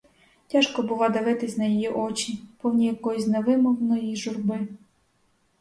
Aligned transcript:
Тяжко 0.47 0.83
бува 0.83 1.09
дивитись 1.09 1.57
на 1.57 1.65
її 1.65 1.89
очі, 1.89 2.43
повні 2.57 2.85
якоїсь 2.85 3.27
невимовної 3.27 4.15
журби! 4.15 4.67